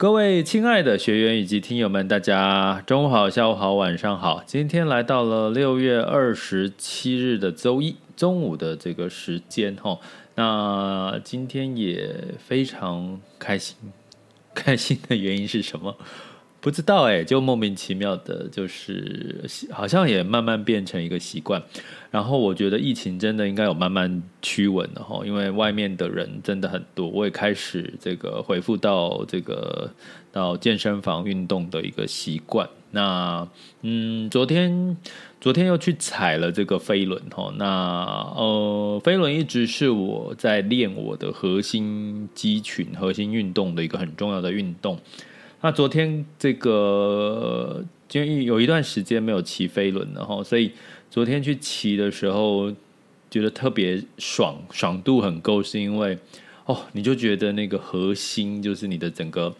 [0.00, 4.42] 各位亲爱的学员以及听友们，大家中午好、下午好、晚上好。
[4.46, 9.98] 今天来到了六月二十七日的周一中午的这个时间哈。
[10.36, 13.76] 那今天也非常开心，
[14.54, 15.94] 开心的原因是什么？
[16.60, 21.62] 不知道哎，就莫名其妙的，就是好像也慢慢变成一个习惯。
[22.10, 29.90] 然后我觉得疫情真的应该有慢慢趋稳了哈，因为外面的人真的很多，我也开始这个恢复到这个
[30.32, 32.68] 到健身房运动的一个习惯。
[32.90, 33.46] 那
[33.82, 34.96] 嗯，昨天
[35.40, 37.54] 昨天又去踩了这个飞轮哈。
[37.56, 37.64] 那
[38.36, 44.98] 呃，飞轮一直是我在练我的核心肌群、核心运动的一个很重要的运动。
[45.62, 50.72] 那昨天这个，因为有一段时间没有骑飞轮了哈，所以
[51.10, 52.72] 昨天去骑的时候，
[53.30, 56.18] 觉得特别爽，爽度很够，是因为
[56.64, 59.54] 哦，你就觉得那个核心就是你的整个。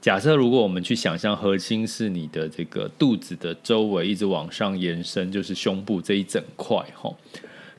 [0.00, 7.14] 假设如果我们去想象核心是你的这个肚子的周围一直往上延伸，就是胸部这一整块哈，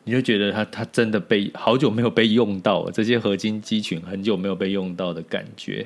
[0.03, 5.85] 你就觉得它它真的被好久没有被用到了，这些核心肌群很久没有被用到的感觉。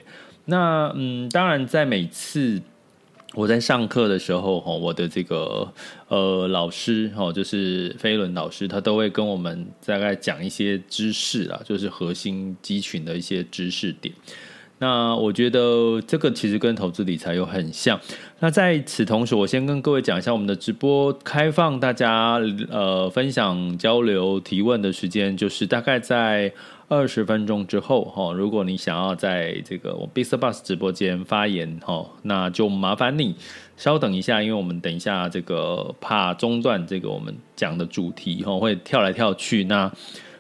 [0.50, 2.62] 那嗯，当然，在每次
[3.34, 5.68] 我在上课的时候，哈，我的这个
[6.08, 14.16] 呃老师哈，就是飞轮老师，他都会跟我们大概讲一些知识啊，就是核心肌群的一些知识点。
[14.80, 18.00] 那我觉得这个其实跟投资理财有很像。
[18.40, 26.53] 那在此同时，我先跟各位讲一下，我们的直播开放大家呃分享、交流、提问的时间，就是大概在。
[26.89, 33.35] 二十分钟之后，哈，如果你想要在这个我 Bisbus 直播间发言，哈，那就麻烦你
[33.75, 39.91] 稍等一下，因为我们等一下这个怕中断这个我们讲的主题，哈，会跳来跳去，那。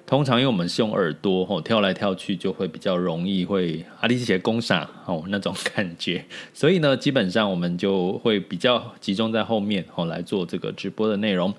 [0.07, 6.23] 通常因为我们是用耳朵吼跳来跳去，就会比较容易会阿里些攻傻哦那种感觉，
[6.55, 11.53] 所以呢，基本上我们就会比较集中在后面吼来做这个直播的内容。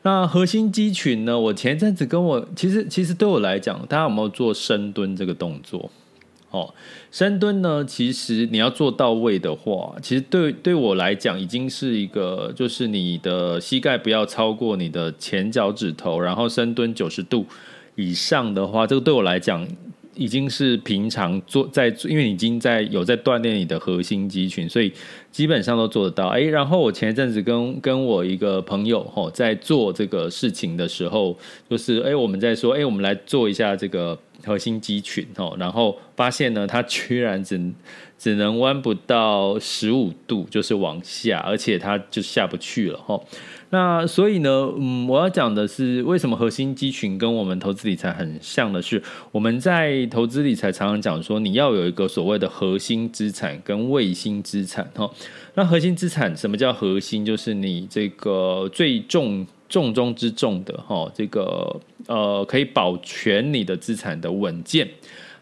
[0.00, 5.90] 那核心肌群呢，我前一阵子跟我其实其实对我来讲，大家有没有做深蹲这个动作？
[6.52, 6.72] 哦，
[7.12, 17.44] 深蹲呢，其实你要做到位的话，其实对对我来讲已经是一个，就是你的膝盖不要超过你的前脚趾头，然后深蹲九十度。
[18.00, 19.66] 以上的话，这个对我来讲
[20.14, 24.92] 已经是平常做在，因为已经在有在锻炼你的核心肌群，所以
[25.30, 26.28] 基本上都做得到。
[26.28, 31.36] 哎，然后我前一阵子跟跟我一个朋友吼在做这个事情的时候，
[31.68, 37.60] 就是哎我们在说哎我们来做一下这个核心肌群哦，然后发现呢，它居然只
[38.18, 43.18] 只能弯不到十五度，就是往下，而且它就下不去了哈。
[43.70, 49.02] 那所以呢，嗯，我要讲的是，为什么核心肌群跟我们投资理财很像的是，
[49.32, 55.10] 我们在投资理财常常讲说，你要有一个所谓的核心资产跟卫星资产哈。
[55.54, 57.24] 那核心资产什么叫核心？
[57.24, 64.86] 就是你这个最重重中之重的哈，这个呃可以保全你的资产的稳健，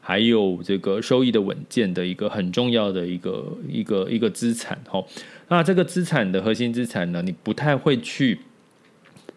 [0.00, 5.02] 还有这个收益的稳健的一个很重要的一个一个一个资产哈。
[5.48, 8.38] 那这个资产的核心资产呢，你不太会去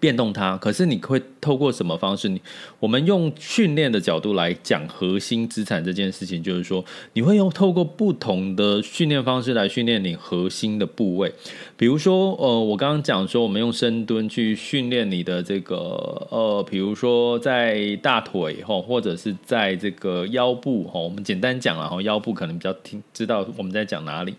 [0.01, 2.27] 变动它，可是你会透过什么方式？
[2.27, 2.41] 你
[2.79, 6.83] 我们用训练的角度来讲核心资产这件事情，就是说
[7.13, 11.31] 你会用透过不同的训练方式来训练你核心的部位。
[11.77, 24.33] 比如说，呃，我刚刚讲说，我们用深蹲去训练你的这个，呃，比如说在大腿哈，或者是在这个腰部哈，我们简单讲了哈，腰部可能比较听知道我们在讲哪里。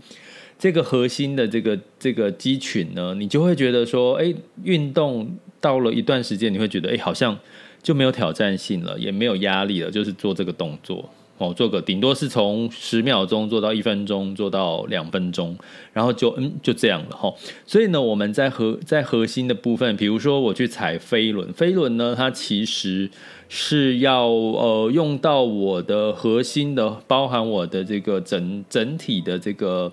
[0.59, 4.33] 这个核心的这个这个肌群呢，你就会觉得说，哎，
[4.63, 5.29] 运动
[5.63, 7.39] 到了一段时间，你会觉得，哎，好像
[7.83, 11.09] 就没有挑战性了，也没有压力了，就是做这个动作。
[11.39, 15.57] 哦，做个顶多是从十秒钟做到一分钟，做到两分钟，
[15.93, 17.35] 然后就嗯就这样了哈。
[17.67, 23.11] 所以呢，我们在核在核心的部分，比如说我去踩飞轮，飞轮呢，它其实
[23.49, 29.93] 是要呃用到我的核心的，包含我的这个整整体的这个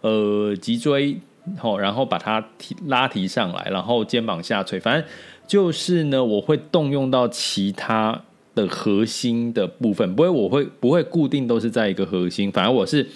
[0.00, 1.16] 呃脊椎，
[1.56, 5.08] 好，然后把它提拉提上来，然后肩膀下垂，反正
[5.46, 8.22] 就是呢，我会动用到其他。
[8.54, 13.06] 的核心的部分不会，我会不会固定都是在一个核心，反而我是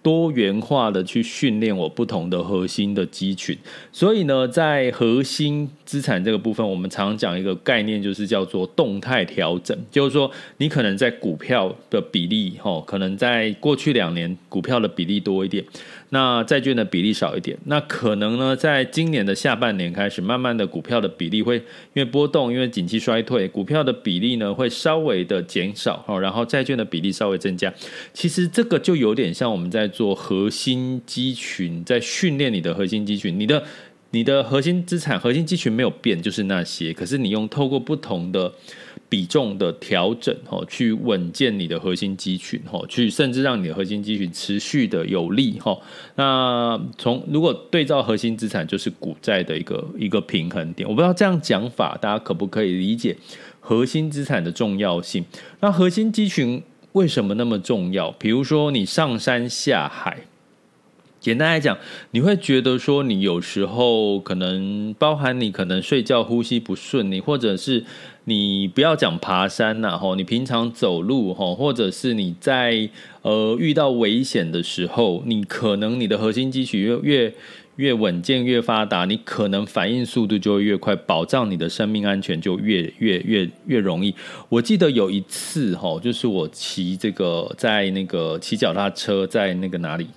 [0.00, 3.58] 多元化的去训练我不同的核心的肌群。
[3.90, 15.62] 所以呢，在核心资产这个部分，我们常讲一个概念，就是叫做动态调整，就是说你可能在股票的比例，哈，可能在过去两年股票的比例多一点。
[16.08, 21.62] 那债券的比例少一点，那可能呢，在今年的下半年开始，慢慢的股票的比例会因
[21.96, 27.70] 为波动，因为景气衰退，股票的比例呢会稍微的减少，然后债券的比例稍微增加。
[28.14, 33.62] 其实这个就有点像我们在做核心肌群，在训练你的核心肌群，你的
[34.12, 38.52] 你的核心资产、核心肌群没有变，就是那些，可是你用透过不同的。
[39.08, 45.76] 比重的调整，哈，去稳健你的核心肌群，哈，去甚至让你的核心肌群持续的有力，哈。
[46.14, 50.88] 那从如果对照核心资产，就是股债的一个一个平衡点。
[50.88, 53.14] 我不知道这样讲法，大家可不可以理解
[53.60, 55.22] 核心资产的重要性？
[55.60, 56.62] 那核心肌群
[56.92, 58.10] 为什么那么重要？
[58.12, 60.16] 比如说你上山下海。
[61.22, 61.78] 简单来讲，
[62.10, 67.84] 你会觉得说，你有时候可能包含你可能睡觉呼吸不顺，你或者是
[68.24, 72.90] 你不要讲爬山呐，吼，你平常走路，吼，或者是你在
[73.22, 77.34] 呃遇到危险的时候，你可能你的核心肌群越越
[77.76, 84.12] 越稳健越发达，你可能反应速度就会越快，保障你的生命安全就越越越越容易。
[84.48, 90.08] 我记得有一次，吼，就是我骑这个在那个骑脚踏车在那个哪里？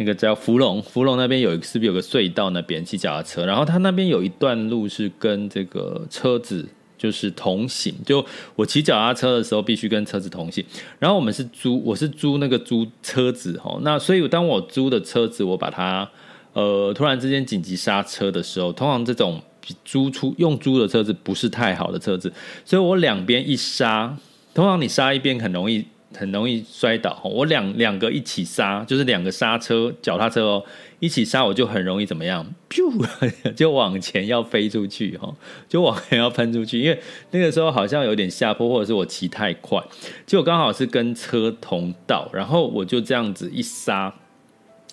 [0.00, 2.48] 那个叫福隆，福隆那边有一个是不是有个隧道？
[2.48, 6.66] 那边骑脚踏车，然后他那边有一段路是跟这个车子
[6.96, 8.24] 就是同行，就
[8.56, 10.64] 我骑脚踏车的时候必须跟车子同行。
[10.98, 13.78] 然后我们是租，我是租那个租车子哦。
[13.82, 16.10] 那所以当我租的车子，我把它
[16.54, 19.38] 呃突然之间紧急刹车的时候，通常这种
[19.84, 22.32] 租出用租的车子不是太好的车子，
[22.64, 24.16] 所以我两边一刹，
[24.54, 25.84] 通常你刹一边很容易。
[26.12, 30.64] 很容易摔倒，我两两个一起刹，就是两个刹车脚踏车哦，
[30.98, 33.08] 一起刹我就很容易怎么样，噗
[33.54, 35.32] 就往前要飞出去哈，
[35.68, 39.80] 就往前要喷出去，因为那个时候好像有点下坡，或者是我骑太快，
[40.26, 44.12] 结果刚好是跟车同道，然后我就这样子一刹，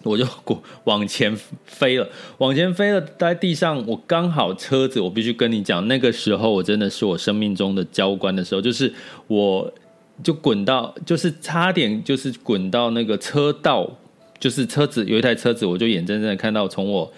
[0.04, 0.24] 我就
[0.84, 1.36] 往前
[1.66, 8.94] 飞了，往前飞了，在地上我刚好车子，我必须跟你讲，那个时候我真的是我生命中的交关的时候，就是
[9.25, 9.74] 我。
[10.24, 13.88] 就滚到，就是差点，就是滚到那个车道，
[14.40, 17.12] 就是车子有一台车子，我就眼睁睁的看到从我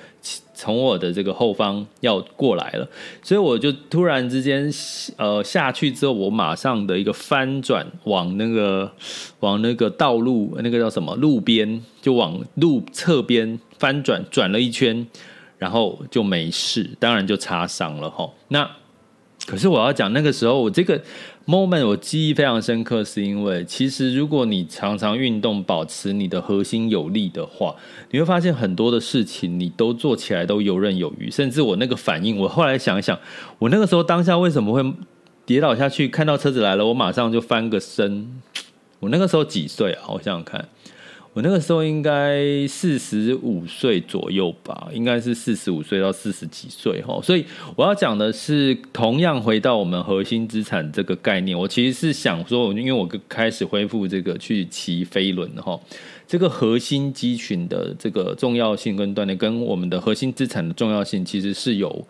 [0.54, 2.86] 从我的这个后方要过来了，
[3.24, 4.70] 所以我就突然之间，
[5.16, 8.92] 呃，下去之后，我马上的一个翻转，往那个
[9.40, 15.08] 往那个道路，那个叫什么路边，就往路侧边翻转，转了一圈，
[15.58, 18.30] 然后就没事，当然就擦伤了齁。
[18.50, 18.70] 那
[19.46, 21.02] 可是我要讲那个时候，我这个。
[21.50, 27.76] Moment 我记忆非常深刻，是因为其实如果你常常运动，保持你的核心有力的话，
[28.12, 31.32] 你会发现很多的事情你都做起来都游刃有余。
[31.32, 33.18] 甚至我那个反应，我后来想一想，
[33.58, 34.94] 我那个时候当下为什么会
[35.44, 36.08] 跌倒下去？
[36.08, 38.28] 看到车子来了，我马上就翻个身。
[39.00, 40.04] 我那个时候几岁啊？
[40.10, 40.70] 我想想看。
[41.34, 47.20] 我那个时候应该四十五岁左右吧，应该是四十五岁到四十几岁哈。
[47.22, 47.46] 所以
[47.76, 55.80] 我要讲的是，同样回到我们核心资产这个概念，我其实是想说，因为我开始恢复这个去骑飞轮哈，
[56.28, 62.08] 这个核心肌群的这个重要性跟锻炼，跟我们的核心资产的重要性，其实是有。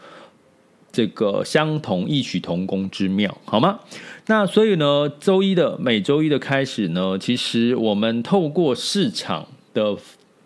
[0.92, 3.80] 这个相同异曲同工之妙，好吗？
[4.28, 9.96] 那所以呢，周一的每周一的开始呢，其实我们透过市场的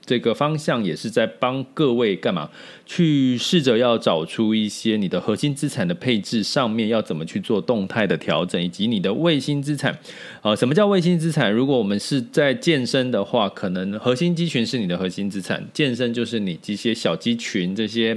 [0.05, 2.49] 这个方向，也是在帮各位干嘛？
[2.95, 9.97] 去试着要找出一些你的核心资产的配置上面要怎么去做动态的调整，以及你的卫星资产。
[10.43, 11.51] 呃，什么叫卫星资产？
[11.51, 18.15] 如果我们是在健身的话，可能核心肌群是你的核心资产，健身就是你这些小肌群这些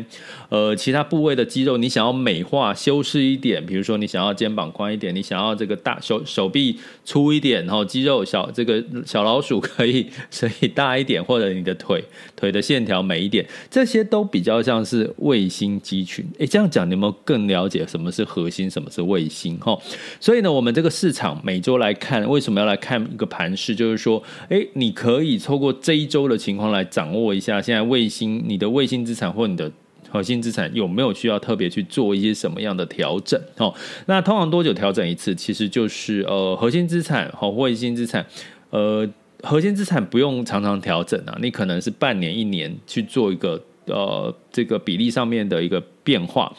[0.50, 10.06] 呃其他部位的肌肉，你想要美化修饰一点，比如说你想要肩膀宽一点，你想要这个大手手臂粗一点，然后肌肉小这个小老鼠可以
[10.38, 12.04] 可以大一点，或者你的腿，
[12.34, 16.26] 腿的线条美一点，这些都比较像是卫星集群。
[16.38, 19.56] 诶，这样讲你有没有更了解什么是核心，什么是卫星？
[19.58, 19.78] 哈，
[20.20, 23.74] 所以呢，我们这个市场每周来看，为什么要来看一个盘势？
[23.74, 29.70] 就是说，诶，你可以透过这一周的情况来掌握一下，现在卫星你的卫星资产或你的。
[30.08, 33.38] 核心资产有没有需要特别去做一些什么样的调整？
[33.58, 33.74] 哦，
[34.06, 35.34] 那通常多久调整一次？
[35.34, 38.24] 其实就是呃，核心资产和卫星资产，
[38.70, 39.06] 呃，
[39.42, 46.52] 核心资产不用常常调整啊，你可能是半年、一年去做一个呃这个比例上面的一个变化。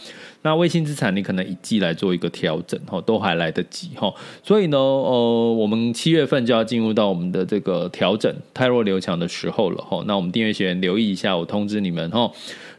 [0.43, 4.13] 那卫星资产你可能一季来做一个调整，哈，都还来得及，哈。
[4.43, 10.01] 所以呢，呃，我们七月份就要进入到我们的这个调整太弱留强的时候了，哈。
[10.07, 12.31] 那我们订阅学员留意一下，我通知你们，哈。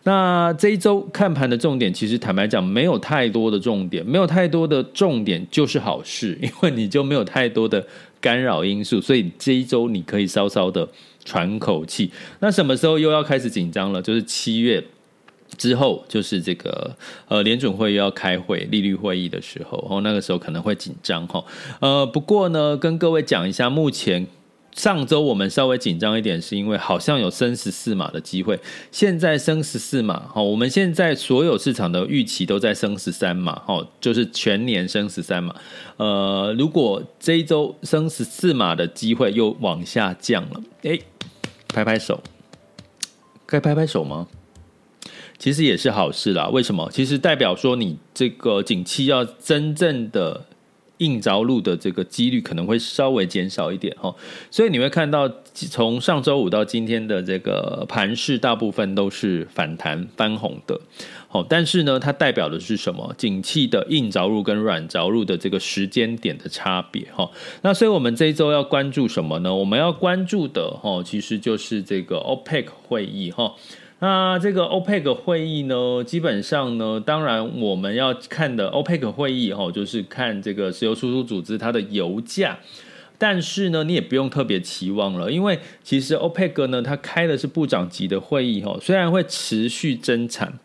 [0.04, 7.84] 那这一周看盘的重点，其实坦白讲，没有太多的重点，没有太多的重点就是好事，因为你就没有太多的
[8.18, 10.88] 干扰因素，所以这一周你可以稍稍的
[11.28, 12.10] 喘口气。
[12.40, 14.00] 那什么时候又要开始紧张了？
[14.00, 14.82] 就是七月
[15.58, 16.96] 之后，就是这个
[17.28, 21.44] 呃联准会又要开会利率会议的时候，哦，那个时候可能会紧张哈。
[21.80, 24.26] 呃，不过呢，跟各位讲一下，目前。
[24.78, 28.56] 上周我们稍微紧张一点，是因为好像有升十四码的机会。
[28.92, 35.52] 现在升十四码，哈，我们现在所有市场的预期都在升十三码，哈，就是全年升十三码。
[35.96, 41.02] 呃，如果这一周升十四码的机会又往下降了，诶，
[41.66, 42.22] 拍拍手，
[43.46, 44.28] 该拍拍手吗？
[45.40, 46.48] 其实也是好事啦。
[46.50, 46.88] 为什么？
[46.92, 50.44] 其实代表说你这个景气要真正的。
[50.98, 54.14] 硬着陆的这个几率可能会稍微减少一点哈，
[54.50, 60.80] 所以你会看到从上周五到今天的这个盘势，大部分都是反弹翻红的。
[61.28, 63.14] 好，但是呢，它代表的是什么？
[63.18, 67.30] 景气的硬着陆跟软着陆的这个时间点的差别哈。
[67.62, 69.54] 那所以我们这一周要关注什么呢？
[69.54, 73.54] 我们要关注的哈，其实就是这个 OPEC 会议哈。
[74.00, 82.58] 那这个 OPEC 会议呢，基本上呢，当然我们要看的 OPEC 会议哈，就是看这个石油输出组织它的油价。
[83.20, 90.56] 但是呢，你也不用特别期望了，因为其实 OPEC 呢，它开的是部长级的会议哈，虽然会持续增产，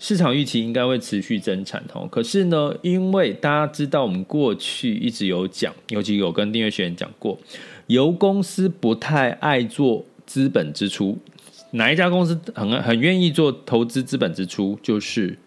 [0.00, 2.08] 市场预期应该会持续增产哦。
[2.10, 7.38] 可是呢，因为大家知道我们过去一直有讲，尤其有跟订阅学员讲过，
[7.86, 11.16] 油公司不太爱做资本支出。
[11.72, 15.38] 哪一家公司很很愿意做投资资本支出，就是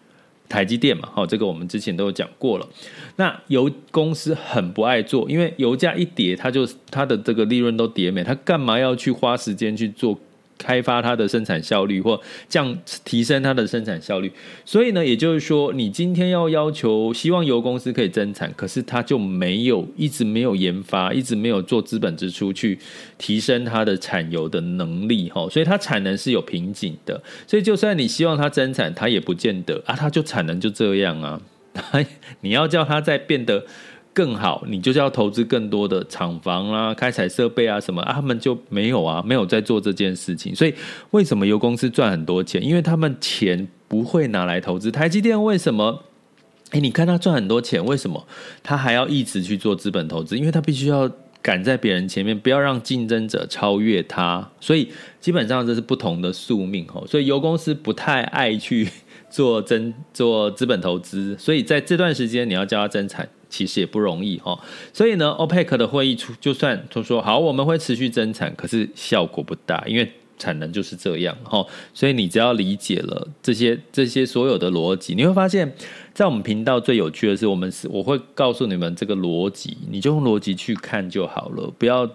[0.48, 1.08] 台积电嘛。
[1.12, 2.68] 好，这个我们之前都有讲过了。
[3.16, 10.18] 那油公司很不爱做，因为油价一跌，它就它的这个利润都跌没，它干嘛要去花时间去做？
[10.58, 14.32] 开发它的生产效率，或降提升它的生产效率，
[14.64, 22.78] 所以呢，也就是说，你今天要要求希望油公司可以增产，可是它就没有一直没有研发，一直没有做资本支出去
[23.18, 27.20] 提升它的产油的能力，哈，所以它产能是有瓶颈的。
[27.46, 31.40] 所以就算你希望它增产，它也不见得啊，它就产能就这样啊，
[32.40, 33.64] 你要叫它再变得。
[34.14, 40.54] 更好，你就是要投资更多的厂房啊、开采设备啊什么啊，他们就没有啊，没有在做这件事情。
[40.54, 40.72] 所以
[41.10, 42.64] 为什么油公司赚很多钱？
[42.64, 44.90] 因为他们钱不会拿来投资。
[44.92, 46.04] 台积电为什么？
[46.70, 48.26] 诶，你看他赚很多钱，为什么
[48.62, 50.38] 他还要一直去做资本投资？
[50.38, 51.10] 因为他必须要
[51.42, 54.48] 赶在别人前面，不要让竞争者超越他。
[54.60, 54.88] 所以
[55.20, 57.04] 基本上这是不同的宿命哦。
[57.06, 58.88] 所以油公司不太爱去
[59.28, 63.28] 做增做资本投资，所以在这段时间你要叫他增产。
[63.54, 64.58] 其实也不容易哦，
[64.92, 71.64] 所以呢，OPEC 的会议出，就算他说好，我们会持续增产，可是效果不大，因为产能就是这样哈。
[71.92, 75.72] 所以你只要理解了这些这些所有的逻辑，你会发现，
[76.12, 82.10] 在我们频道最有趣的是，我们是我会告诉你们这个逻辑，你就用逻辑去看就好了，不要。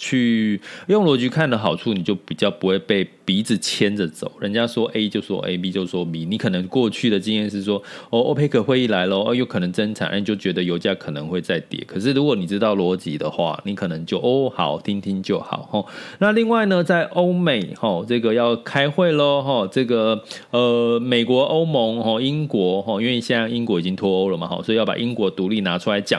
[0.00, 4.32] 去用逻辑看的好处，你就比较不会被鼻子牵着走。
[4.40, 6.24] 人家说 A 就说 A，B 就说 B。
[6.24, 11.84] 你可能过去的经验是说，哦，OPEC 会议来了，哦，有可能增产，你就觉得油价可能会再跌。
[11.86, 15.68] 可是如果你知道逻辑的话，你可能就哦，好，听听就好。
[15.70, 15.86] 吼，
[16.18, 26.18] 那另外呢，在欧美，吼，这个要开会喽，吼，这个呃，美国、欧盟，吼，英国，吼，因为现在英国已经脱欧了嘛，吼，所以要把英国独立拿出来讲。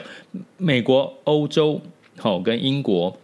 [0.57, 1.81] 美国、欧洲，
[2.19, 3.17] 吼，跟英国。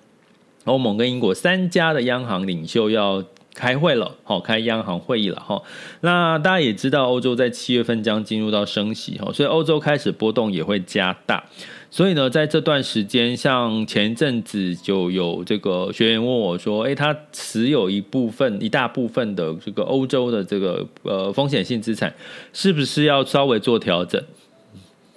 [0.67, 3.23] 欧盟跟英国三家的央行领袖要
[3.55, 5.61] 开会了，好，开央行会议了，哈。
[6.01, 11.43] 那大家也知道，欧洲在七月份将进入到升息，哈，所以欧洲开始波动也会加大。
[11.89, 22.13] 所以呢，在这段时间，像前一阵子就有这个学员问我说：“诶，他持有一部分、一大部分的这个欧洲的这个呃风险性资产，
[22.51, 24.21] 是不是要稍微做调整？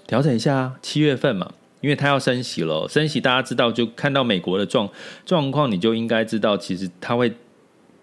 [0.06, 4.88] 调整一下，七月份嘛。”因为它要升息了，升息大家知道，就看到美国的状
[5.24, 7.32] 状况，你就应该知道，其实它会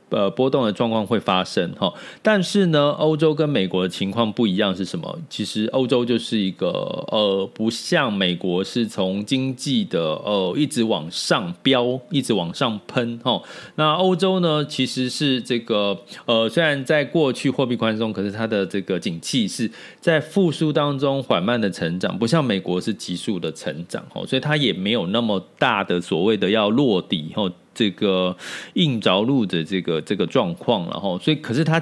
[0.09, 5.19] 呃，波动的状况会发生哈，但是呢，欧洲跟美国的情况不一样是什么？
[5.29, 6.69] 其实欧洲就是一个
[7.11, 13.41] 呃，不像美国是从经济的呃一直往上飙，一直往上喷哈。
[13.75, 27.51] 那欧洲呢，其实是这个呃，虽然在过去货币宽松，可是它的这个景气是在复苏当中缓慢的成长，不像美国是急速的成长哈，所以它也没有那么大的所谓的要落底哈。
[27.77, 28.35] 这个
[28.73, 31.79] 硬着陆的这个这个状况，然后所以可是它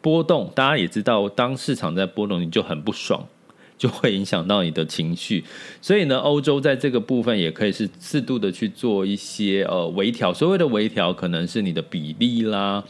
[0.00, 3.24] 波动，大家也知道，当市场在波动，你就很不爽，
[3.78, 5.44] 就会影响到你的情绪。
[5.80, 10.34] 所以呢，欧洲在这个部分也可以是适度的去做一些呃微调。
[10.34, 12.82] 所谓的微调，可能是你的比例啦，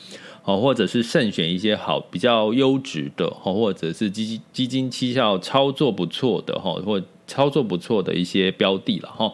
[0.44, 9.30] 哦，或者是慎选一些好比较优质的，哦，或者是基基金绩效操作不错的，哈，或操作不错的一些标的了，哈。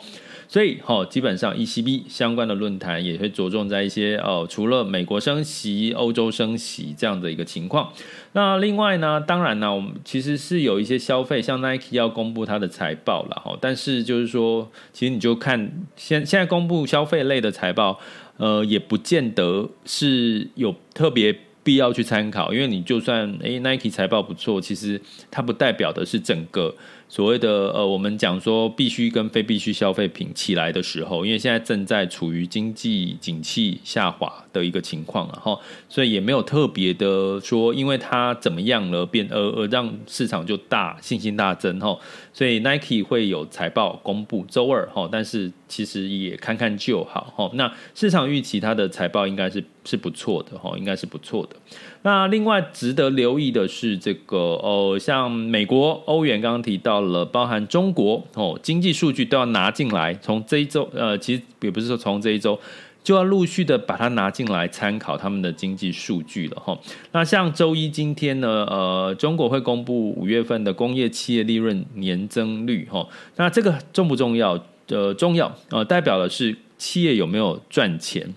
[0.53, 7.91] 所以，哈，基本上 ECB 相关的论坛也会着重在一些哦，除了美国升息、欧洲升息这样的一个情况。
[8.35, 13.57] 那另外呢，当然呢，我们其实是有一些消费，像 Nike 要公布它的财报了哈。
[13.63, 17.99] 但是就是说，其实你就看现现在公布消费类的财报，
[18.37, 26.75] 呃，也不见得是有特别必要去参考，因为你就算诶 Nike 财报不错，其实它不代表的是整个。
[27.13, 41.95] 所谓的呃，我们讲说必须跟非必需消费品起来的时候，因为现在正在处于经济景气下滑的一个情况，了哈所以也没有特别的说，因为它怎么样了变呃呃让市场就大信心大增哈，
[42.33, 47.51] 所以 Nike 会有财报公布周二哈，但是其实也看看就好哈。
[47.55, 51.57] 那市场预期它的财报应该是是不错的哈，应该是不错的。
[52.03, 60.13] 那另外值得留意的是，这个哦，像美国、欧元刚刚提到了，包含中国哦，经济数据都要拿进来。
[60.21, 62.59] 从这一周，呃，其实也不是说从这一周
[63.03, 66.79] 就要陆续的把它拿进来参考他们的经济数据了哈。
[67.13, 73.09] 那像周一今天呢，呃，中国会公布五月份的工业企业利润年增率哈。
[73.37, 74.63] 那这个重不重要？
[74.93, 78.33] 的，重要，呃，代表的是企业有没有赚钱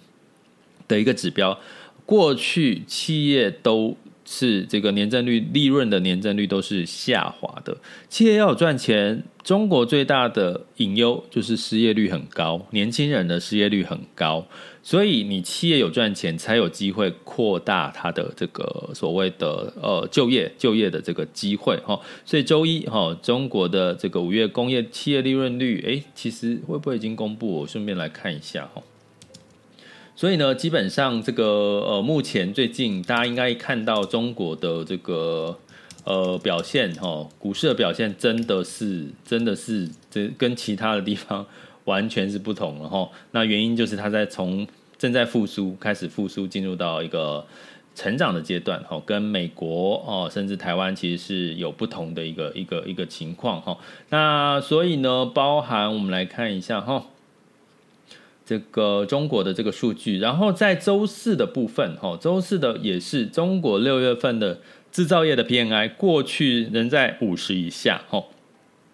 [0.88, 1.60] 的一个指标。
[2.06, 7.78] 过去企业都是这个年增率、利润的年增率都是下滑的。
[8.10, 14.46] 企业要有赚钱，中国最大的隐忧就是失业率很高，年轻人的失业率很高。
[14.82, 22.00] 所以你企业有赚钱，才有机会扩大它的这个所谓的呃就业、就业的这个机会哈。
[22.24, 27.62] 所以周一哈，中国的这个五月工业企业利润率，诶，其实会不会已经公布？
[27.62, 28.82] 我顺便来看一下哈。
[30.18, 31.44] 所以呢，基本上这个
[31.86, 35.60] 呃，目前最近大家应该看到中国的这个
[36.06, 41.46] 呃表现哈，股市的表现真的是真的是这跟其他的地方
[41.84, 43.10] 完全是不同了哈。
[43.32, 44.66] 那原因就是它在从
[44.98, 47.46] 正在复苏开始复苏，进入到一个
[47.94, 53.78] 成长的阶段哈，跟美国哦甚至台湾其实是有不同的一个一个一个情况哈。
[54.10, 57.08] 那所以呢，包含我们来看一下哈。
[58.46, 64.60] 这个中国的这个数据，然后在周四的部分，哈，周四的也是中国六月份的
[64.92, 68.24] 制造业的 PMI，过去仍在五十以下，哈，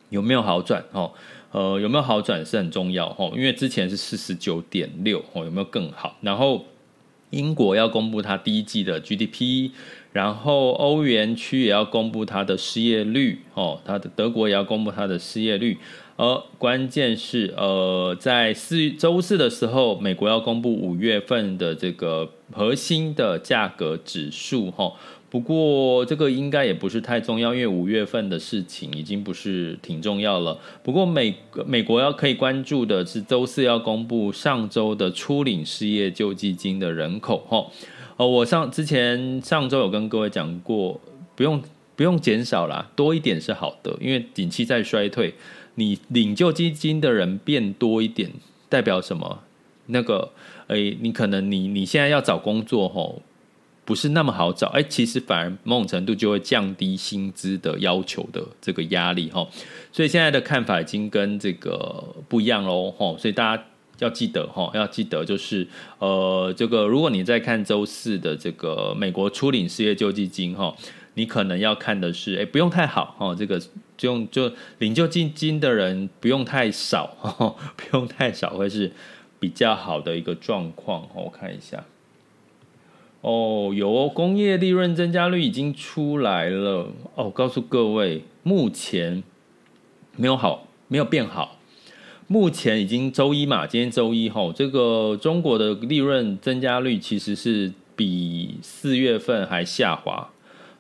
[0.10, 0.82] 有没有好转？
[0.94, 1.12] 哈，
[1.52, 6.16] 呃，有没有好转是很重要，哈，因为之前是四十九点六，哦，有没有更好？
[6.22, 6.66] 然后
[7.32, 9.72] 英国要公布它第一季的 GDP，
[10.14, 15.78] 然后欧元区也要公布它的失业率，哦，它的德国也要公布它的失业率。
[16.22, 24.94] 而关键是，呃，在四周四的时候，美国要公布五月份的这个核心的价格指数，哈。
[25.32, 30.60] 不过这个应该也不是太重要，因为五月份的事情已经不是挺重要了。
[30.84, 31.34] 不过美
[31.66, 37.66] 美国要可以关注的是，周四要公布上周的初领失业救济金的人口，哈。
[38.18, 41.02] 呃，我上之前上周有跟各位讲过，
[41.36, 41.60] 不用
[41.96, 45.34] 不用减少啦，多一点是好的，因为景气在衰退。
[45.76, 48.30] 你领救济金的人变多一点，
[48.68, 49.40] 代表什么？
[49.88, 50.32] 那个，
[50.68, 53.22] 诶，你可能你你现在要找工作吼，
[53.86, 59.50] 不是那么好找，诶，其实反而某种程度就会降低薪资的要求的这个压力吼，
[59.94, 63.64] 所以现在的看法已经跟这个不一样喽吼，所以大家
[64.00, 65.66] 要记得吼，要记得就是
[66.00, 70.76] 呃，这个如果你在看周四的这个美国初领失业救济金吼。
[71.16, 73.62] 你可能要看的是，哎，不用太好哦，这个
[73.98, 78.92] 就就领救济金的人不用太少，哦， 不用太少，会是
[79.40, 81.26] 比较好的一个状况哦。
[81.26, 81.84] 我看一下，
[83.22, 86.88] 哦，有哦工业利润增加率已经出来了。
[87.16, 89.22] 哦，告诉各位，目前
[90.16, 91.58] 没有好，没有变好。
[92.28, 100.31] 目前已经周一嘛，今天周一吼，这个中国的利润增加率其实是比四月份还下滑。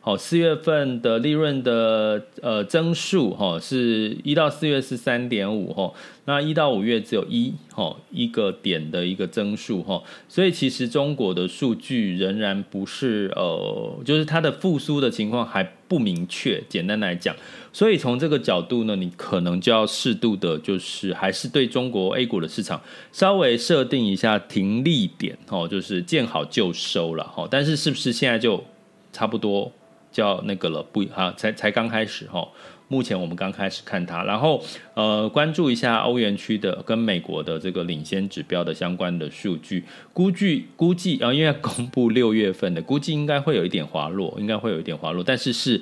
[0.03, 5.93] 好，四月份的利润的呃增速哈，是一到四月是三点五哈，
[6.25, 16.59] 那一到五月只有一哈一个点的一个增速哈，所以其实中国的数据仍然不是呃，就是它的复苏的情况还不明确。
[16.67, 17.35] 简单来讲，
[17.71, 27.47] 所以从这个角度呢，你可能就要适度的，就是还是对中国 A 股的市场稍微设定一下停利点哦，就是见好就收了哈。
[27.51, 28.63] 但是是不是现在就
[29.13, 29.71] 差不多？
[30.11, 32.47] 叫那个了，不啊，才才刚开始哈。
[32.87, 34.61] 目前我们刚开始看它，然后
[34.95, 45.81] 呃，关注一下欧元区的跟美国的这个领先指标的相关的数据，估计估计啊，因为要公布六月份的，估计应该会有一点滑落，应该会有一点滑落，但是是。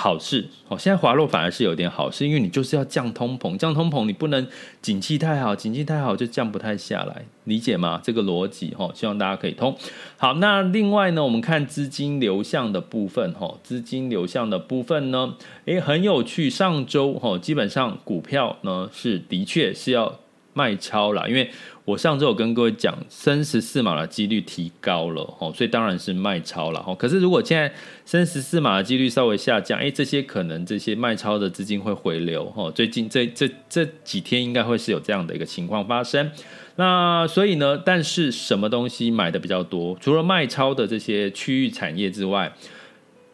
[0.00, 4.46] 好事哦，现在滑落反而是有点好事，因为你就是要降通膨，降通膨你不能
[4.80, 8.00] 景气太好，景气太好就降不太下来，理解吗？
[8.00, 9.76] 这个逻辑哈，希望大家可以通。
[10.16, 15.34] 好，那另外呢，我们看资金流向的部分哈，资金流向的部分呢，
[15.64, 20.20] 诶，很有趣，上周哈，基本上股票呢是的确是要
[20.58, 21.48] 卖超了，因为。
[21.88, 27.72] 我上周有跟各位讲，升十四码的几率提高了哦，所以当然是卖超了哦，可是如果现在
[28.04, 36.30] 升十四码的几率稍微下降，哎，这些可能这些卖超的资金会回流哦，最近这这这几天应该会是有这样的一个情况发生。
[36.76, 39.96] 那所以呢，但是什么东西买的比较多？
[39.98, 42.52] 除了卖超的这些区域产业之外，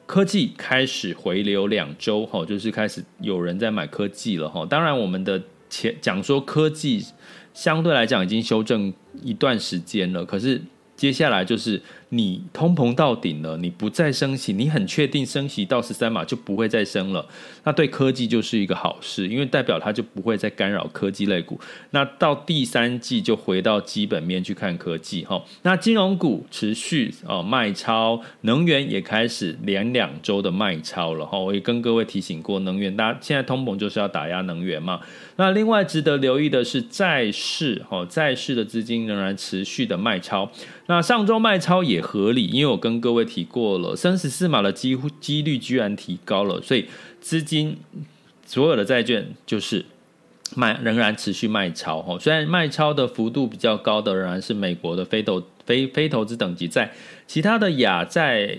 [0.06, 5.42] 科技开始回流两周，就是开始有人在买科技了，当然我们的
[5.74, 7.04] 前讲说科技。
[7.52, 10.24] 相对来讲，已经修正一段时间了。
[10.26, 10.60] 可是
[10.96, 11.80] 接下来就是
[12.16, 17.26] 你通膨到顶了，你不再升息，你很确定升息到十三码就不会再升了。
[17.64, 21.58] 那对科技就是一个好事，因为代表它就不会再干扰科技类股。
[21.90, 25.42] 那到第三季就回到基本面去看科技哈。
[25.62, 31.38] 那金融股持续哦卖超，能源也开始连两周的卖超了哈。
[31.38, 35.00] 我也跟各位提醒过，能源大家现在通膨就是要打压能源嘛。
[35.36, 40.48] 那另外值得留意的是债市，哈，债市的资金仍然持续的卖超。
[40.86, 46.86] 那上周卖超也合理，因为我跟各位提过了，三十四码的几乎几率居然提高了，所以
[47.20, 47.78] 资金
[48.46, 49.86] 所有的债券就是
[50.54, 52.02] 卖，仍然持续卖超。
[52.02, 56.92] 哈，虽然卖超的幅度比较高的仍然是美国的非投非非投资等级债，
[57.26, 58.58] 其他的亚债。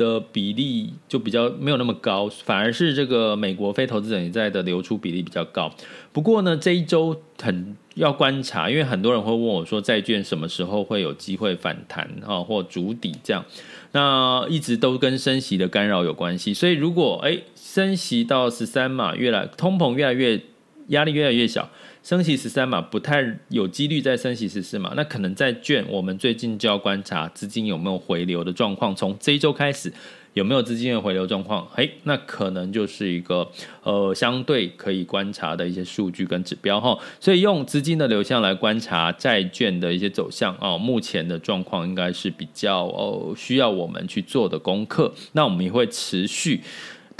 [0.00, 5.70] 的比例就比较没有那么高，反而是这个美国非投资者也在的流出比例比较高。
[6.10, 13.44] 不过呢，这一周很要观察，因为很多人会问我说，债券什么时候会有机会反弹啊，或筑底这样？
[13.92, 16.54] 那一直都跟升息的干扰有关系。
[16.54, 20.40] 所以如果诶升息到十三嘛，越来通膨越来越
[20.88, 21.68] 压力越来越小。
[22.02, 28.96] 升息十三嘛不太有几率再升息十四嘛，那可能债券我们最近就要观察资金有没有回流的状况。
[28.96, 29.92] 从这一周开始
[30.32, 31.68] 有没有资金的回流状况？
[31.70, 33.46] 嘿，那可能就是一个
[33.82, 36.98] 呃相对可以观察的一些数据跟指标哈。
[37.20, 45.12] 所以用资金的流向来观察债券的一些走向啊，目前的状况应该是比较哦需要我们去做的功课。
[45.32, 46.62] 那我们也会持续。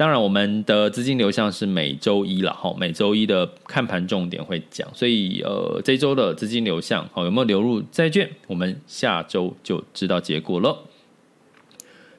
[0.00, 10.84] 当然，我们的资金流向是每周一了哈，每周一的看盘重点会讲，所以呃，这周的资金流向好有没有流入债券，我们下周就知道结果了。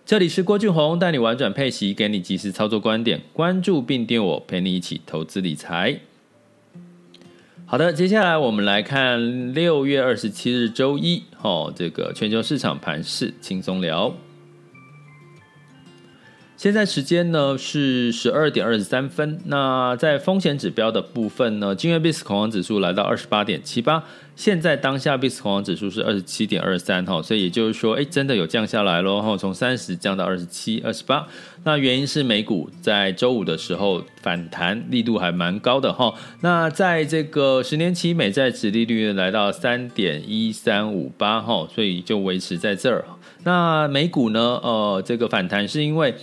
[0.05, 6.01] 这里是郭俊宏带你玩转配息，给你及时操作观点，关注并订我，陪你一起投资理财。
[7.65, 14.15] 好的，接下来我们来看六月二十七日周一，哦，这个全球市场盘势轻松聊。
[16.61, 19.39] 现在时间呢是十二点二十三分。
[19.45, 24.03] 那在风险指标的部分呢，今日 BIS 恐慌指数来到二十八点七八。
[24.35, 31.25] 现在当下 BIS 恐慌指数是二十七点二三哈，所以也就是说，哎，真的有降下来喽哈，从三十降到二十七、二十八。
[31.63, 36.13] 那原因是美股在周五的时候反弹力度还蛮高的哈。
[36.41, 43.03] 那在这个十年期美债殖利率来到三点一三五八哈，所以就维持在这儿。
[43.45, 46.13] 那美股呢，呃，这个反弹是因为。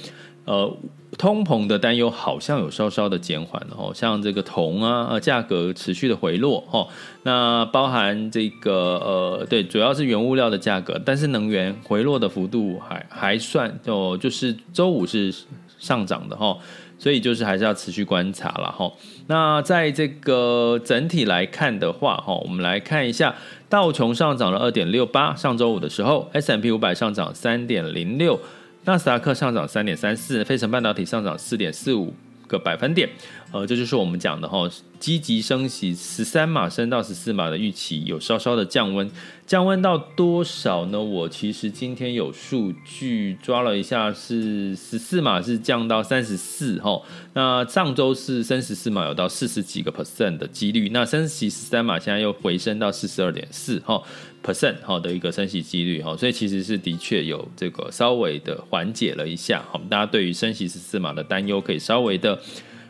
[0.49, 0.75] 呃，
[1.19, 6.89] 通膨的担忧好像有稍稍的减缓了哦，像这个铜啊，呃，价格持续的回落哦，
[7.23, 8.73] 那包含这个
[9.05, 15.35] 呃，对，主要是原物料的价格，但是能源回落的幅度还还算哦，就是周五是
[15.79, 16.57] 上涨的哈，
[16.99, 18.91] 所以就是还是要持续观察了哈。
[19.27, 23.35] 那在这个整体来看的话哈，我们来看一下
[23.69, 28.41] 道琼上涨了二点六八，上周五的时候，S M P 五百上涨三点零六。
[28.89, 32.11] 纳斯达克上涨三点三四，费城半导体上涨四点四五，
[32.47, 33.07] 个百分点。
[33.51, 34.69] 呃，这就是我们讲的哈，
[35.01, 39.11] 积极升息十三码升到十四码的预期有稍稍的降温，
[39.47, 41.01] 降温到多少呢？
[41.01, 47.01] 我其实今天有数据抓了一下，是十四码是降到三十四哈，
[47.33, 54.03] 那上周是升十四码有到四十几个 percent 的几率，那升息十三码现在又回升到四十二点四哈
[54.45, 62.39] percent 哈的一个升息几率哈，所以其实是的确有这个稍微的缓解了一下，好，大家对于升息十四码的担忧可以稍微的。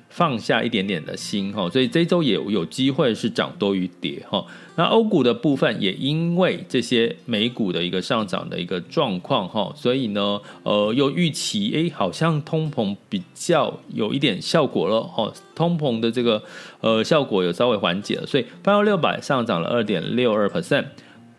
[0.09, 4.45] 放下一点点的心哈，所以这周也有机会是涨多于跌哈。
[4.77, 16.43] 那欧股的部分也因为这些美股的一个上涨的一个状况哈，所以呢，呃，又预期诶，好像通膨比较有一点效果了哈，通膨的这个
[16.81, 20.87] 呃效果有稍微缓解了，所以标普六百上涨了二点六二 percent，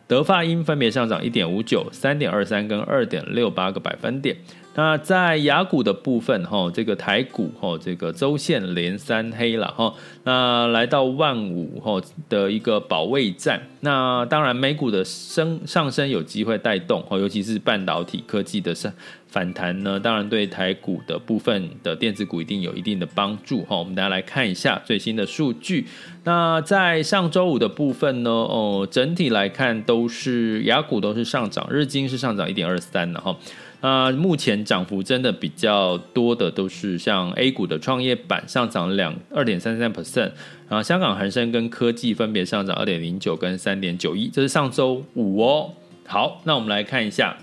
[0.08, 4.38] 德发英分别上涨一点五九、三点二三跟二点六八个百分点。
[4.76, 13.62] 那在雅股的部分，哈，这个台股，哈，这个周线连三黑了，哈，那来到万五，哈的一个保卫战。
[13.82, 18.94] 那当然，美股的升上升有机会带动，哈，尤其是半导体科技的上
[19.28, 23.76] 反弹呢，当然对台股的部分的电子股一定有一定的帮助，哈。
[23.76, 25.88] 我们大家来看一下最新的数据。
[26.24, 33.36] 那在上周五的部分呢，哦，整体来看都是雅股都是上涨，日经是上涨一点二三的，哈。
[33.82, 40.32] 啊，目前涨幅真的比较多的都是像 A 股的创业板上涨两二点三三 percent，
[40.68, 45.72] 然后，香港恒生跟科技分别上涨二点零九跟三点九一，这是上周五哦。
[46.06, 47.38] 好，那我们来看一下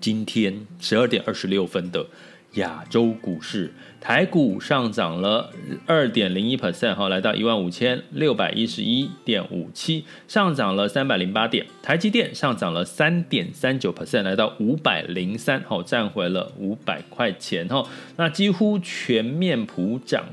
[0.00, 2.06] 今天十二点二十六分的
[2.54, 3.72] 亚洲股市。
[4.00, 5.52] 台股上涨了
[5.84, 11.66] 二点零一 percent 哈，来到一万五千六百一十一点五七，上涨了三百零八点。
[11.82, 17.84] 台积电上涨了三点三九 percent，来到五百零三，好，站回了五百块钱哈。
[18.16, 20.26] 那几乎全面普涨。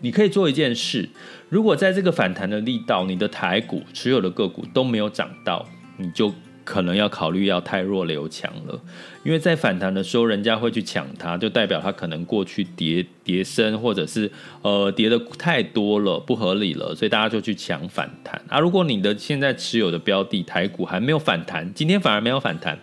[0.00, 1.08] 你可以做一件事，
[1.48, 6.32] 如果在这个反弹的力道，你的台股持有的个股都没有涨到，你就。
[6.68, 8.78] 可能要考虑要太弱留强了，
[9.24, 18.60] 因为在反弹的时候，人家会去抢它，就代表它可能过去跌跌升，或者是呃跌的太多了，不合理了，所以大家就去抢反弹啊。
[18.60, 22.78] 如果你的现在持有的标的台股还没有反弹，今天反而没有反弹，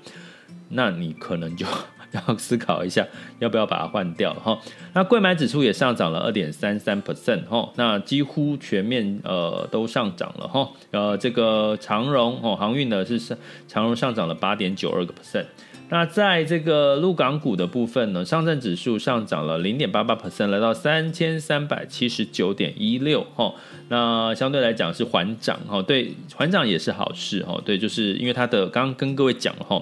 [0.69, 1.67] 那你可能就。
[2.27, 3.05] 要思考一下，
[3.39, 4.57] 要不要把它换掉哈？
[4.93, 10.69] 那柜买指数也上涨了二点三三 percent 哈，那几乎全面呃都上涨了哈。
[10.91, 13.37] 呃，这个长荣哦，航运呢是上
[13.67, 15.45] 长荣上涨了八点九二个 percent。
[15.87, 23.53] 那在这个陆港股的部分呢，上证指数上涨了零点八八 percent，来到三千三百七十九点一六哈。
[23.89, 27.61] 那相对来讲是缓涨哈，对，缓涨也是好事哈。
[27.63, 29.79] 对，就是因为它的刚刚跟各位讲了哈。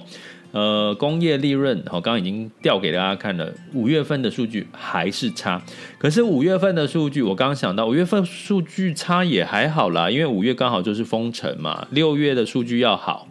[0.53, 5.59] 呃，工业利润，我刚刚已经调给大家看了，五月份的数据还是差。
[5.97, 11.87] 可是五月份的数据，我刚刚想到，五月份数据差也还好啦，因为五月刚好就是封城嘛。
[11.89, 13.27] 六月的数据要好。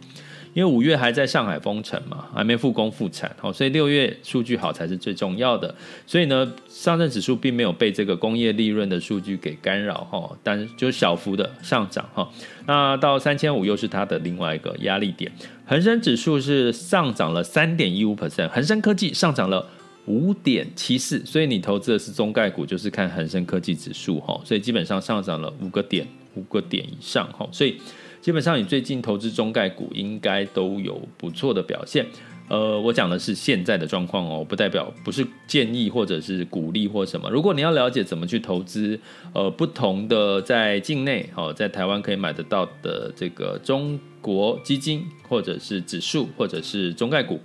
[0.53, 5.73] 因为五月还在上海封城嘛，还没复工复产，所以六月数据好才是最重要的。
[6.05, 12.29] 所以呢，上证指数并没有被这个工业利润的数据给干扰哈，但就小幅的上涨哈。
[12.67, 15.31] 那到三千五又是它的另外一个压力点。
[15.65, 19.67] 恒生指数是上涨了三点一五 percent，恒生科技上涨了
[20.05, 27.81] 五点七四，所以你投资的是中概股，就是看恒生科技指数哈，所以基本上上涨了五个点，五个点以上哈，所以。
[28.23, 32.05] 基本上，你最近投资中概股应该都有不错的表现。
[32.47, 37.29] 呃，我讲的是现在的状况哦，不代表不是建议或者是鼓励或什么。
[37.29, 38.97] 如果你要了解怎么去投资，
[39.33, 47.41] 呃，不同的在境内哦，在台湾可以买得到的这个中国基金或者是指数或者是中概股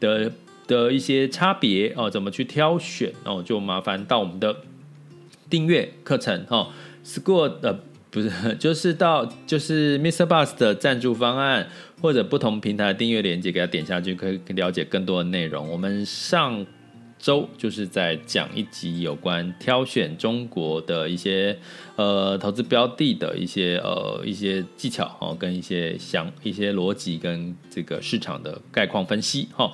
[0.00, 0.32] 的
[0.66, 4.56] 的一些差别哦，怎么去挑选哦，就麻烦到我们的
[5.50, 6.70] 订阅课程哈
[7.04, 7.84] ，School 的。
[8.12, 10.26] 不是， 就是到就是 Mr.
[10.26, 11.66] Bus 的赞助方案，
[12.00, 15.66] 或者不同平台订阅链接，给他点下去，可以了解更多的内容。
[15.68, 16.64] 我们上
[17.18, 21.56] 周就是在讲一集有关挑选中国的一些
[21.96, 29.72] 呃投资标的的一些呃一些技巧哦，跟一些想一些逻辑跟这个市场的概况分析哈。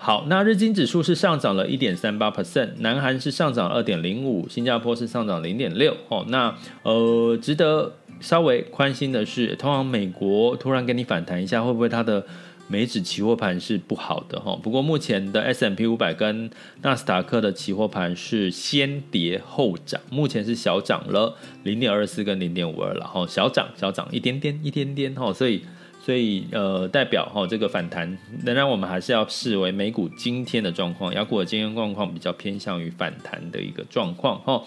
[0.00, 5.94] 好，那日经指数是上涨了一点三八 percent，南韩是上涨二点零五，新加坡是上涨零点六。
[6.08, 12.24] 哦，那呃，值得稍微宽心的是，通常美国突然给你反弹一下，会不会它的
[12.68, 14.38] 美指期货盘是不好的？
[14.38, 16.48] 哈，不过目前的 S M P 五百跟
[16.82, 21.34] 纳斯达克的期货盘是先跌后涨，目前是小涨了
[21.64, 23.04] 零点二四跟零点五二了。
[23.04, 25.12] 哈，小涨小涨一点点一点点。
[25.16, 25.62] 哈，所以。
[26.08, 34.64] 所以呃代表哈、哦、这个反弹，仍然我们还是要视为美股今天的状况，雅股的今天状况比较偏向于反弹的一个状况哈、哦。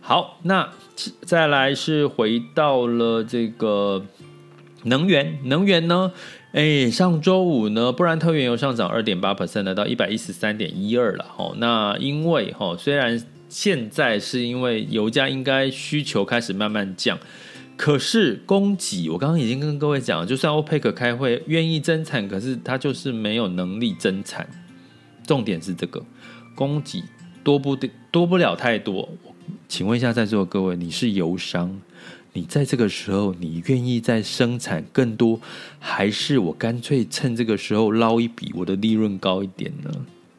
[0.00, 0.70] 好，那
[1.22, 4.06] 再来是回到了这个
[4.84, 6.12] 能源，能源呢？
[6.52, 11.26] 哎，上周五呢，布兰特原油上涨二点八 percent，来到一百一十三点一二了。
[11.36, 17.18] 哦，那因为吼，虽然现在是因为油价应该需求开始慢慢降，
[17.76, 24.48] 可是供给，我刚刚已经跟各位讲了，就算欧佩克开会愿意增产，可是他就是没有能力增产。
[25.26, 26.02] 重点是这个
[26.54, 27.02] 供给
[27.42, 27.76] 多不
[28.10, 29.08] 多不了太多。
[29.68, 31.80] 请问一下在座的各位，你是油商？
[32.32, 35.40] 你在这个时候，你愿意再生产更多，
[35.78, 39.90] 还是我干脆趁这个时候捞一笔，我的利润高一点呢？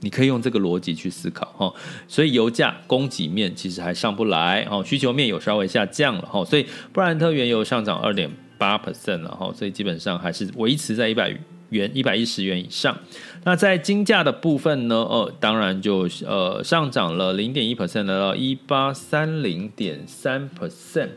[0.05, 1.73] 你可以用这个逻辑去思考哈。
[2.07, 6.45] 所以油价供给面其实还上不来哦，需求面有稍微下降了哈。
[6.45, 11.35] 所以布兰特原油上涨二点八 percent 了哈，所以基本上还是维持在一百
[11.71, 12.95] 元、一百一十元以上。
[13.43, 14.95] 那在金价的部分呢？
[14.95, 21.09] 哦，当然就呃上涨了零点一 percent，来到一八三零点三 percent。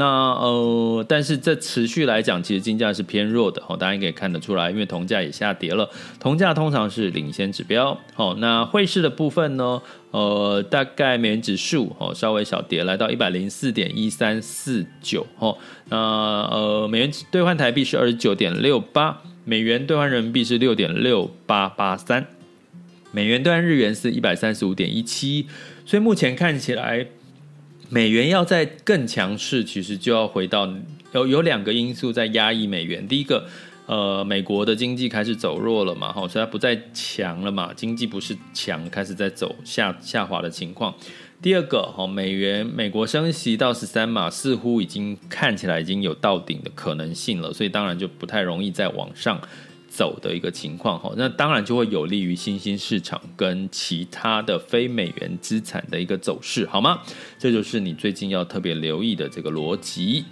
[0.00, 5.90] 那呃，但是这持续来讲，其实金价是偏弱的哦，大家也可以看得出来，因为铜价也下跌了。
[6.20, 8.36] 铜价通常是领先指标哦。
[8.38, 9.82] 那汇市的部分呢？
[10.12, 15.58] 呃，大概美元指数哦稍微小跌，来到一百零四点一三四九哦。
[15.88, 22.24] 那呃，美元兑换台币是二十九点六八，美元兑换人民币是六点六八八三，
[23.10, 25.48] 美元兑换日元是一百三十五点一七。
[25.84, 27.08] 所以目前看起来。
[27.90, 30.68] 美元要再更强势，其实就要回到
[31.12, 33.06] 有有两个因素在压抑美元。
[33.08, 33.46] 第一个，
[33.86, 40.94] 呃，美国的经济开始走弱了嘛，哈，所以它不再强了嘛，经济不是强，开始在走下下滑的情况。
[41.40, 49.40] 第二个，哈，美元美国升息到十三码，似乎已经看起来已经有到顶的可能性了，所以当然就不太容易再往上。
[49.98, 57.02] 走的一个情况哈，那当然就会有利于新兴市场跟其他的非美元资产的一个走势，好吗？
[57.36, 60.24] 这就是你最近要特别留意的这个逻辑。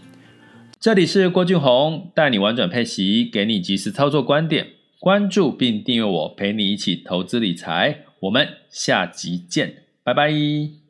[0.78, 4.68] 这里是郭俊宏，带你玩转配息，给你及时操作观点，
[5.00, 8.04] 关注并订阅我，陪你一起投资理财。
[8.20, 10.85] 我们下集见，拜拜。